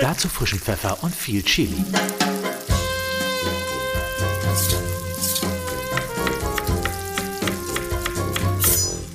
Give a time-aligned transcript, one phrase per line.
[0.00, 1.84] Dazu frischen Pfeffer und viel Chili.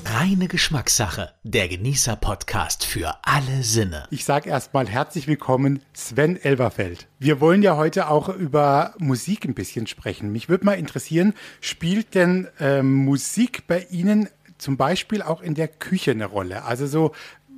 [0.06, 1.32] Reine Geschmackssache.
[1.44, 4.08] Der Genießer-Podcast für alle Sinne.
[4.10, 7.08] Ich sage erstmal herzlich willkommen, Sven Elberfeld.
[7.20, 10.32] Wir wollen ja heute auch über Musik ein bisschen sprechen.
[10.32, 14.30] Mich würde mal interessieren, spielt denn äh, Musik bei Ihnen
[14.64, 16.64] zum Beispiel auch in der Küche eine Rolle?
[16.64, 17.12] Also so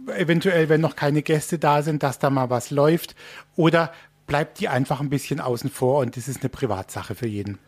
[0.08, 3.16] eventuell, wenn noch keine Gäste da sind, dass da mal was läuft?
[3.56, 3.94] Oder
[4.28, 7.60] bleibt die einfach ein bisschen außen vor und das ist eine Privatsache für jeden?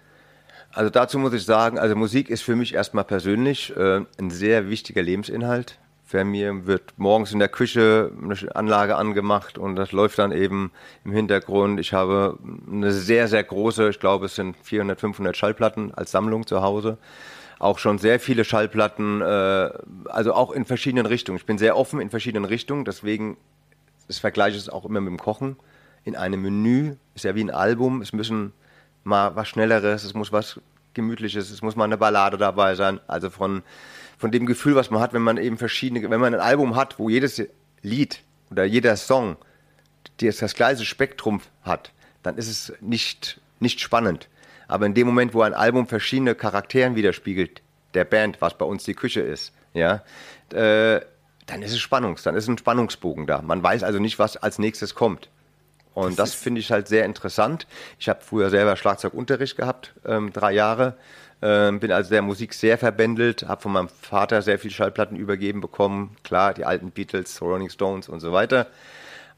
[0.73, 4.69] Also dazu muss ich sagen, also Musik ist für mich erstmal persönlich äh, ein sehr
[4.69, 5.79] wichtiger Lebensinhalt.
[6.05, 10.71] Für mir wird morgens in der Küche eine Anlage angemacht und das läuft dann eben
[11.03, 11.79] im Hintergrund.
[11.79, 12.37] Ich habe
[12.71, 16.97] eine sehr, sehr große, ich glaube es sind 400, 500 Schallplatten als Sammlung zu Hause.
[17.59, 19.69] Auch schon sehr viele Schallplatten, äh,
[20.05, 21.37] also auch in verschiedenen Richtungen.
[21.37, 23.37] Ich bin sehr offen in verschiedenen Richtungen, deswegen
[24.07, 25.57] das vergleiche es auch immer mit dem Kochen.
[26.03, 28.53] In einem Menü ist ja wie ein Album, es müssen
[29.03, 30.59] mal was Schnelleres, es muss was
[30.93, 32.99] Gemütliches, es muss mal eine Ballade dabei sein.
[33.07, 33.63] Also von,
[34.17, 36.99] von dem Gefühl, was man hat, wenn man eben verschiedene, wenn man ein Album hat,
[36.99, 37.41] wo jedes
[37.81, 39.37] Lied oder jeder Song
[40.21, 41.91] das, das gleiche Spektrum hat,
[42.23, 44.29] dann ist es nicht, nicht spannend.
[44.67, 47.61] Aber in dem Moment, wo ein Album verschiedene Charakteren widerspiegelt,
[47.93, 50.03] der Band, was bei uns die Küche ist, ja,
[50.53, 51.01] äh,
[51.45, 53.41] dann ist es Spannungs, dann ist ein Spannungsbogen da.
[53.41, 55.29] Man weiß also nicht, was als nächstes kommt.
[55.93, 57.65] Und das, das finde ich halt sehr interessant.
[57.97, 60.95] Ich habe früher selber Schlagzeugunterricht gehabt, ähm, drei Jahre.
[61.41, 65.61] Ähm, bin also der Musik sehr verbändelt, habe von meinem Vater sehr viel Schallplatten übergeben
[65.61, 66.15] bekommen.
[66.23, 68.67] Klar, die alten Beatles, Rolling Stones und so weiter.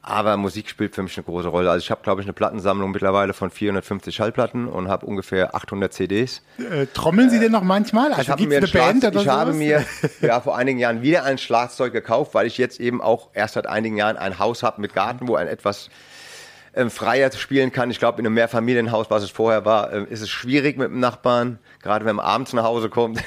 [0.02, 1.70] Aber Musik spielt für mich eine große Rolle.
[1.70, 5.92] Also ich habe, glaube ich, eine Plattensammlung mittlerweile von 450 Schallplatten und habe ungefähr 800
[5.92, 6.42] CDs.
[6.58, 8.14] Äh, trommeln Sie denn noch manchmal?
[8.14, 9.84] Also ich, mir eine Band oder ich habe mir
[10.22, 13.66] ja, vor einigen Jahren wieder ein Schlagzeug gekauft, weil ich jetzt eben auch erst seit
[13.66, 15.90] einigen Jahren ein Haus habe mit Garten, wo ein etwas
[16.74, 17.90] ähm, freier spielen kann.
[17.90, 21.00] Ich glaube, in einem Mehrfamilienhaus, was es vorher war, äh, ist es schwierig mit dem
[21.00, 23.22] Nachbarn, gerade wenn man abends nach Hause kommt.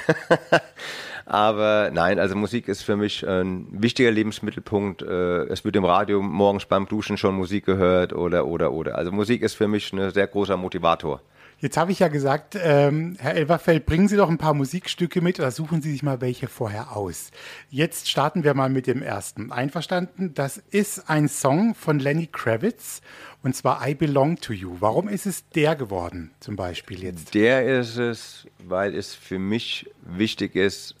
[1.26, 5.02] Aber nein, also Musik ist für mich ein wichtiger Lebensmittelpunkt.
[5.02, 8.96] Äh, es wird im Radio morgens beim Duschen schon Musik gehört oder, oder, oder.
[8.96, 11.20] Also Musik ist für mich ein sehr großer Motivator.
[11.60, 15.38] Jetzt habe ich ja gesagt, ähm, Herr Elberfeld, bringen Sie doch ein paar Musikstücke mit
[15.38, 17.30] oder suchen Sie sich mal welche vorher aus.
[17.70, 19.50] Jetzt starten wir mal mit dem ersten.
[19.50, 20.34] Einverstanden?
[20.34, 23.00] Das ist ein Song von Lenny Kravitz
[23.42, 24.76] und zwar I Belong to You.
[24.80, 27.34] Warum ist es der geworden, zum Beispiel jetzt?
[27.34, 30.96] Der ist es, weil es für mich wichtig ist,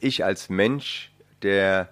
[0.00, 1.10] ich als Mensch,
[1.42, 1.88] der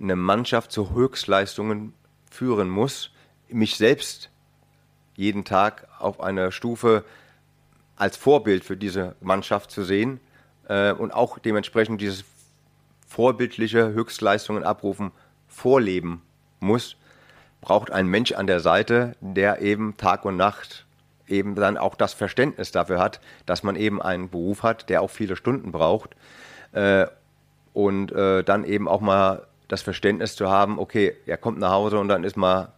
[0.00, 1.94] eine Mannschaft zu Höchstleistungen
[2.30, 3.10] führen muss,
[3.48, 4.30] mich selbst
[5.14, 7.04] jeden Tag auf einer Stufe
[7.96, 10.20] als Vorbild für diese Mannschaft zu sehen
[10.68, 12.24] äh, und auch dementsprechend dieses
[13.06, 15.12] vorbildliche Höchstleistungen abrufen
[15.46, 16.22] vorleben
[16.60, 16.96] muss,
[17.60, 20.86] braucht ein Mensch an der Seite, der eben Tag und Nacht
[21.28, 25.10] eben dann auch das Verständnis dafür hat, dass man eben einen Beruf hat, der auch
[25.10, 26.16] viele Stunden braucht
[26.72, 27.06] äh,
[27.72, 31.98] und äh, dann eben auch mal das Verständnis zu haben, okay, er kommt nach Hause
[31.98, 32.72] und dann ist mal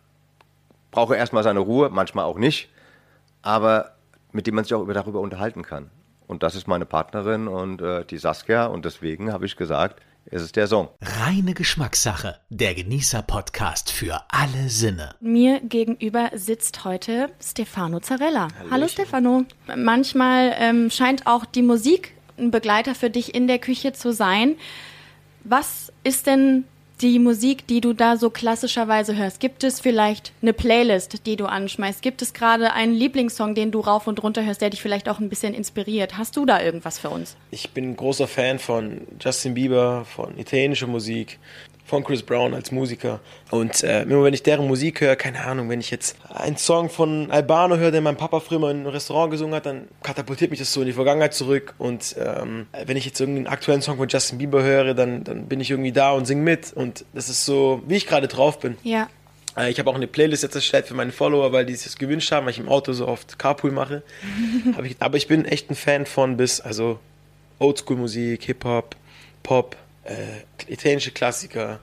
[0.90, 2.68] brauche erstmal seine Ruhe, manchmal auch nicht,
[3.42, 3.96] aber
[4.30, 5.90] mit dem man sich auch darüber unterhalten kann.
[6.26, 10.40] Und das ist meine Partnerin und äh, die Saskia und deswegen habe ich gesagt, es
[10.40, 10.88] ist der Song.
[11.02, 15.14] Reine Geschmackssache, der Genießer-Podcast für alle Sinne.
[15.20, 18.48] Mir gegenüber sitzt heute Stefano Zarella.
[18.48, 18.70] Hallöchen.
[18.70, 19.44] Hallo Stefano.
[19.76, 24.56] Manchmal ähm, scheint auch die Musik ein Begleiter für dich in der Küche zu sein.
[25.44, 26.64] Was ist denn
[27.00, 29.40] die Musik, die du da so klassischerweise hörst?
[29.40, 32.02] Gibt es vielleicht eine Playlist, die du anschmeißt?
[32.02, 35.18] Gibt es gerade einen Lieblingssong, den du rauf und runter hörst, der dich vielleicht auch
[35.18, 36.16] ein bisschen inspiriert?
[36.16, 37.36] Hast du da irgendwas für uns?
[37.50, 41.38] Ich bin großer Fan von Justin Bieber, von italienischer Musik
[41.84, 43.20] von Chris Brown als Musiker.
[43.50, 46.88] Und äh, immer wenn ich deren Musik höre, keine Ahnung, wenn ich jetzt einen Song
[46.88, 50.50] von Albano höre, den mein Papa früher mal in einem Restaurant gesungen hat, dann katapultiert
[50.50, 51.74] mich das so in die Vergangenheit zurück.
[51.78, 55.60] Und ähm, wenn ich jetzt irgendeinen aktuellen Song von Justin Bieber höre, dann, dann bin
[55.60, 56.72] ich irgendwie da und singe mit.
[56.72, 58.78] Und das ist so, wie ich gerade drauf bin.
[58.82, 59.08] Ja.
[59.56, 61.98] Äh, ich habe auch eine Playlist jetzt erstellt für meine Follower, weil die sich das
[61.98, 64.02] gewünscht haben, weil ich im Auto so oft Carpool mache.
[64.84, 66.98] ich, aber ich bin echt ein Fan von bis, also
[67.58, 68.96] Oldschool-Musik, Hip-Hop,
[69.42, 71.80] Pop, äh, italienische Klassiker.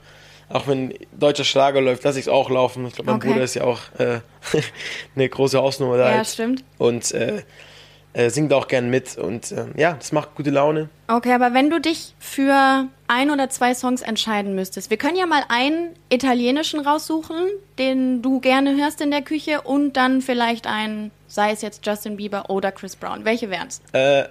[0.50, 2.86] Auch wenn deutscher Schlager läuft, lasse ich es auch laufen.
[2.86, 3.30] Ich glaube, mein okay.
[3.30, 4.20] Bruder ist ja auch äh,
[5.16, 6.12] eine große Hausnummer da.
[6.12, 6.34] Ja, jetzt.
[6.34, 6.64] stimmt.
[6.78, 7.44] Und äh,
[8.14, 10.90] äh, singt auch gern mit und äh, ja, das macht gute Laune.
[11.08, 15.26] Okay, aber wenn du dich für ein oder zwei Songs entscheiden müsstest, wir können ja
[15.26, 17.48] mal einen italienischen raussuchen,
[17.80, 22.18] den du gerne hörst in der Küche und dann vielleicht einen, sei es jetzt Justin
[22.18, 23.24] Bieber oder Chris Brown.
[23.24, 23.82] Welche wären's?
[23.94, 24.26] Äh,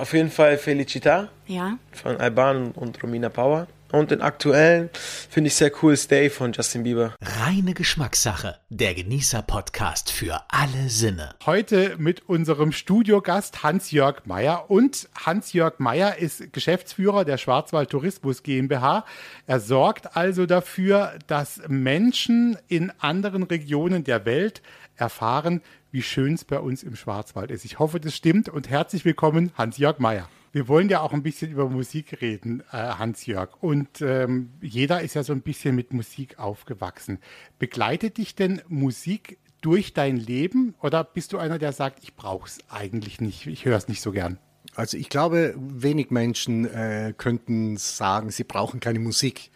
[0.00, 1.28] auf jeden Fall Felicita.
[1.46, 1.78] Ja.
[1.92, 3.66] Von Alban und Romina Power.
[3.92, 7.16] Und den aktuellen finde ich sehr cool, Stay von Justin Bieber.
[7.20, 11.34] Reine Geschmackssache, der Genießer-Podcast für alle Sinne.
[11.44, 14.70] Heute mit unserem Studiogast Hans-Jörg Meyer.
[14.70, 19.04] Und Hans-Jörg Meyer ist Geschäftsführer der Schwarzwald Tourismus GmbH.
[19.46, 24.62] Er sorgt also dafür, dass Menschen in anderen Regionen der Welt
[24.94, 27.64] erfahren, wie schön es bei uns im Schwarzwald ist.
[27.64, 30.28] Ich hoffe, das stimmt und herzlich willkommen, Hans-Jörg Meyer.
[30.52, 33.50] Wir wollen ja auch ein bisschen über Musik reden, äh, Hans-Jörg.
[33.60, 37.18] Und ähm, jeder ist ja so ein bisschen mit Musik aufgewachsen.
[37.58, 42.48] Begleitet dich denn Musik durch dein Leben oder bist du einer, der sagt, ich brauche
[42.48, 44.38] es eigentlich nicht, ich höre es nicht so gern?
[44.74, 49.50] Also ich glaube, wenig Menschen äh, könnten sagen, sie brauchen keine Musik.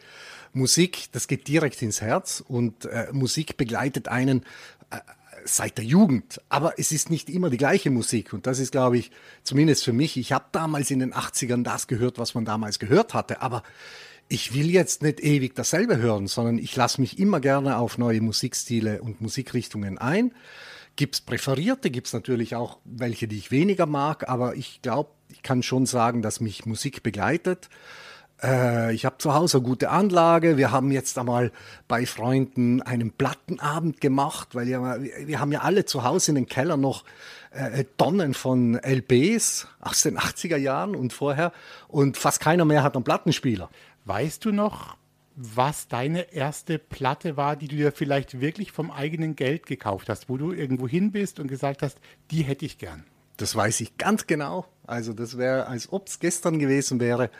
[0.52, 4.44] Musik, das geht direkt ins Herz und äh, Musik begleitet einen
[4.90, 4.98] äh,
[5.44, 6.40] seit der Jugend.
[6.48, 8.32] Aber es ist nicht immer die gleiche Musik.
[8.32, 9.10] Und das ist, glaube ich,
[9.42, 10.16] zumindest für mich.
[10.16, 13.42] Ich habe damals in den 80ern das gehört, was man damals gehört hatte.
[13.42, 13.62] Aber
[14.28, 18.20] ich will jetzt nicht ewig dasselbe hören, sondern ich lasse mich immer gerne auf neue
[18.20, 20.32] Musikstile und Musikrichtungen ein.
[20.96, 25.10] Gibt es präferierte, gibt es natürlich auch welche, die ich weniger mag, aber ich glaube,
[25.28, 27.68] ich kann schon sagen, dass mich Musik begleitet.
[28.42, 30.56] Äh, ich habe zu Hause eine gute Anlage.
[30.56, 31.52] Wir haben jetzt einmal
[31.88, 36.46] bei Freunden einen Plattenabend gemacht, weil ja, wir haben ja alle zu Hause in den
[36.46, 37.04] Keller noch
[37.50, 41.52] äh, Tonnen von LPs aus den 80er Jahren und vorher
[41.88, 43.70] und fast keiner mehr hat einen Plattenspieler.
[44.04, 44.96] Weißt du noch,
[45.36, 50.28] was deine erste Platte war, die du dir vielleicht wirklich vom eigenen Geld gekauft hast,
[50.28, 51.98] wo du irgendwo hin bist und gesagt hast,
[52.30, 53.04] die hätte ich gern?
[53.36, 54.66] Das weiß ich ganz genau.
[54.86, 57.30] Also das wäre, als ob es gestern gewesen wäre.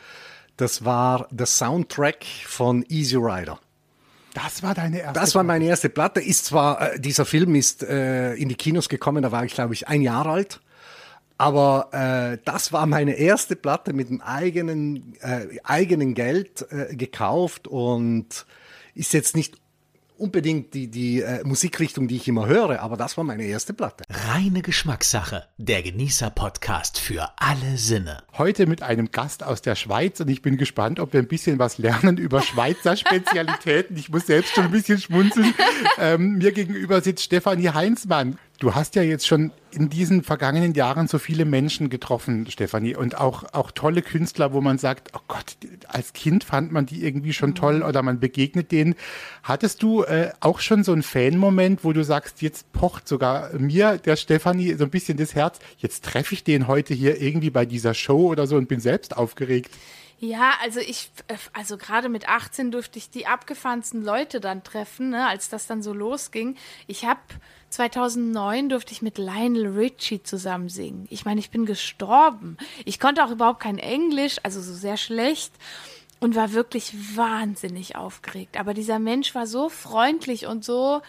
[0.57, 3.59] Das war der Soundtrack von Easy Rider.
[4.33, 6.19] Das war deine erste Das war meine erste Platte.
[6.19, 9.73] Ist zwar, äh, dieser Film ist äh, in die Kinos gekommen, da war ich, glaube
[9.73, 10.59] ich, ein Jahr alt.
[11.37, 17.67] Aber äh, das war meine erste Platte mit dem eigenen, äh, eigenen Geld äh, gekauft
[17.67, 18.45] und
[18.93, 19.55] ist jetzt nicht
[20.17, 24.03] unbedingt die, die äh, Musikrichtung, die ich immer höre, aber das war meine erste Platte.
[24.09, 28.23] Reine Geschmackssache, der Genießer-Podcast für alle Sinne.
[28.37, 31.59] Heute mit einem Gast aus der Schweiz und ich bin gespannt, ob wir ein bisschen
[31.59, 33.97] was lernen über Schweizer Spezialitäten.
[33.97, 35.53] Ich muss selbst schon ein bisschen schmunzeln.
[35.99, 38.37] Ähm, mir gegenüber sitzt Stefanie Heinzmann.
[38.59, 43.17] Du hast ja jetzt schon in diesen vergangenen Jahren so viele Menschen getroffen, Stefanie, und
[43.17, 45.57] auch, auch tolle Künstler, wo man sagt, oh Gott,
[45.89, 47.55] als Kind fand man die irgendwie schon mhm.
[47.55, 48.95] toll oder man begegnet denen.
[49.43, 53.97] Hattest du äh, auch schon so einen Fan-Moment, wo du sagst, jetzt pocht sogar mir,
[53.97, 57.65] der Stefanie, so ein bisschen das Herz, jetzt treffe ich den heute hier irgendwie bei
[57.65, 59.69] dieser Show oder so und bin selbst aufgeregt?
[60.25, 61.11] Ja, also ich,
[61.53, 65.83] also gerade mit 18 durfte ich die abgefahrensten Leute dann treffen, ne, als das dann
[65.83, 66.55] so losging.
[66.87, 67.19] Ich habe
[67.69, 71.05] 2009 durfte ich mit Lionel Richie zusammen singen.
[71.11, 72.57] Ich meine, ich bin gestorben.
[72.85, 75.53] Ich konnte auch überhaupt kein Englisch, also so sehr schlecht
[76.19, 78.59] und war wirklich wahnsinnig aufgeregt.
[78.59, 81.03] Aber dieser Mensch war so freundlich und so,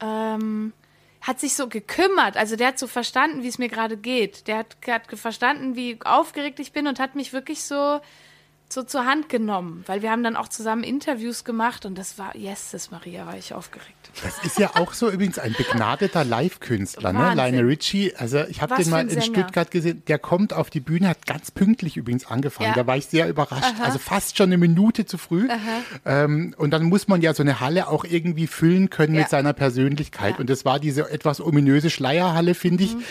[0.00, 0.72] ähm,
[1.22, 2.36] hat sich so gekümmert.
[2.36, 4.46] Also der hat so verstanden, wie es mir gerade geht.
[4.46, 8.00] Der hat, hat verstanden, wie aufgeregt ich bin und hat mich wirklich so
[8.70, 12.36] so zur Hand genommen, weil wir haben dann auch zusammen Interviews gemacht und das war,
[12.36, 14.10] yes, das Maria, war ich aufgeregt.
[14.22, 17.34] Das ist ja auch so übrigens ein begnadeter Live-Künstler, ne?
[17.34, 18.14] Lionel Richie.
[18.16, 19.22] Also ich habe den mal in.
[19.22, 20.02] Stuttgart gesehen.
[20.06, 22.70] Der kommt auf die Bühne, hat ganz pünktlich übrigens angefangen.
[22.70, 22.74] Ja.
[22.74, 23.64] Da war ich sehr überrascht.
[23.64, 23.84] Aha.
[23.84, 25.48] Also fast schon eine Minute zu früh.
[26.04, 29.20] Ähm, und dann muss man ja so eine Halle auch irgendwie füllen können ja.
[29.22, 30.34] mit seiner Persönlichkeit.
[30.34, 30.40] Ja.
[30.40, 32.94] Und das war diese etwas ominöse Schleierhalle, finde ich.
[32.94, 33.02] Mhm.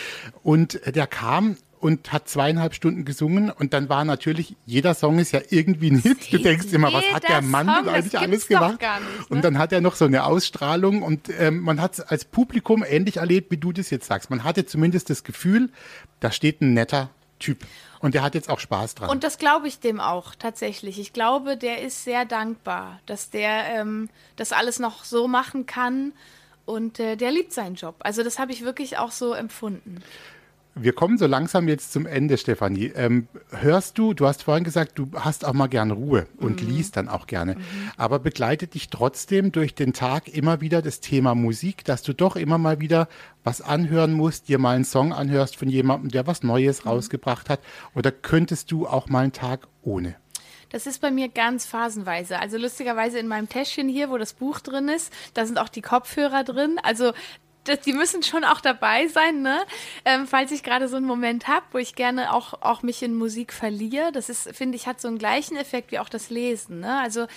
[0.43, 5.31] Und der kam und hat zweieinhalb Stunden gesungen und dann war natürlich, jeder Song ist
[5.31, 6.31] ja irgendwie ein Hit.
[6.33, 8.81] Du denkst immer, was hat der Mann Song, eigentlich alles gemacht?
[8.81, 9.25] Nicht, ne?
[9.29, 12.83] Und dann hat er noch so eine Ausstrahlung und ähm, man hat es als Publikum
[12.87, 14.29] ähnlich erlebt, wie du das jetzt sagst.
[14.29, 15.69] Man hatte zumindest das Gefühl,
[16.19, 17.59] da steht ein netter Typ.
[17.99, 19.09] Und der hat jetzt auch Spaß dran.
[19.09, 20.99] Und das glaube ich dem auch tatsächlich.
[20.99, 26.13] Ich glaube, der ist sehr dankbar, dass der ähm, das alles noch so machen kann.
[26.65, 27.95] Und äh, der liebt seinen Job.
[27.99, 30.03] Also das habe ich wirklich auch so empfunden.
[30.79, 32.91] Wir kommen so langsam jetzt zum Ende, Stefanie.
[32.95, 36.69] Ähm, hörst du, du hast vorhin gesagt, du hast auch mal gern Ruhe und mhm.
[36.69, 37.55] liest dann auch gerne.
[37.55, 37.61] Mhm.
[37.97, 42.35] Aber begleitet dich trotzdem durch den Tag immer wieder das Thema Musik, dass du doch
[42.35, 43.07] immer mal wieder
[43.43, 46.91] was anhören musst, dir mal einen Song anhörst von jemandem, der was Neues mhm.
[46.91, 47.59] rausgebracht hat?
[47.95, 50.15] Oder könntest du auch mal einen Tag ohne?
[50.69, 52.39] Das ist bei mir ganz phasenweise.
[52.39, 55.81] Also lustigerweise in meinem Täschchen hier, wo das Buch drin ist, da sind auch die
[55.81, 56.77] Kopfhörer drin.
[56.83, 57.13] Also
[57.67, 59.59] das, die müssen schon auch dabei sein, ne?
[60.05, 63.15] Ähm, falls ich gerade so einen Moment habe, wo ich gerne auch, auch mich in
[63.15, 64.11] Musik verliere.
[64.11, 66.79] Das ist, finde ich, hat so einen gleichen Effekt wie auch das Lesen.
[66.79, 66.99] Ne?
[66.99, 67.27] Also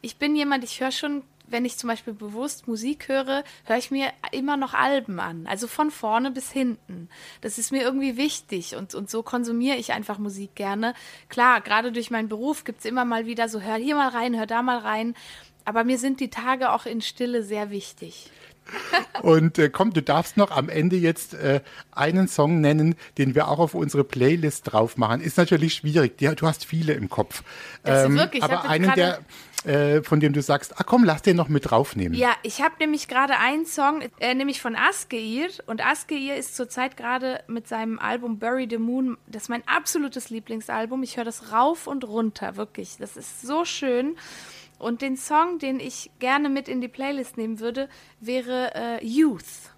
[0.00, 3.90] ich bin jemand, ich höre schon wenn ich zum Beispiel bewusst Musik höre, höre ich
[3.90, 5.46] mir immer noch Alben an.
[5.46, 7.08] Also von vorne bis hinten.
[7.40, 10.94] Das ist mir irgendwie wichtig und, und so konsumiere ich einfach Musik gerne.
[11.28, 14.38] Klar, gerade durch meinen Beruf gibt es immer mal wieder so, hör hier mal rein,
[14.38, 15.14] hör da mal rein.
[15.64, 18.30] Aber mir sind die Tage auch in Stille sehr wichtig.
[19.22, 21.60] Und äh, komm, du darfst noch am Ende jetzt äh,
[21.92, 25.20] einen Song nennen, den wir auch auf unsere Playlist drauf machen.
[25.20, 26.18] Ist natürlich schwierig.
[26.18, 27.42] Du hast viele im Kopf.
[27.82, 29.20] Das ähm, wirklich, aber einen, der,
[29.64, 32.16] äh, von dem du sagst, ah komm, lass den noch mit draufnehmen.
[32.16, 35.48] Ja, ich habe nämlich gerade einen Song, äh, nämlich von Askeir.
[35.66, 40.30] Und Askeir ist zurzeit gerade mit seinem Album Bury the Moon, das ist mein absolutes
[40.30, 41.02] Lieblingsalbum.
[41.02, 42.96] Ich höre das rauf und runter, wirklich.
[42.98, 44.16] Das ist so schön.
[44.80, 49.74] Und den Song, den ich gerne mit in die Playlist nehmen würde, wäre äh, Youth.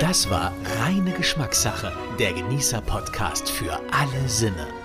[0.00, 4.81] Das war reine Geschmackssache, der Genießer-Podcast für alle Sinne.